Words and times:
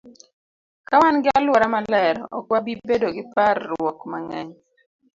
Ka 0.87 0.95
wan 1.01 1.15
gi 1.23 1.29
alwora 1.37 1.67
maler, 1.73 2.15
ok 2.37 2.45
wabi 2.53 2.73
bedo 2.87 3.07
gi 3.15 3.23
par 3.35 3.57
ruok 3.69 3.99
mang'eny. 4.11 4.49